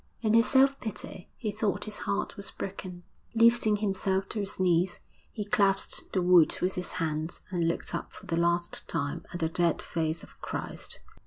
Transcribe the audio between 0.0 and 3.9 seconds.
In his self pity he thought his heart was broken. Lifting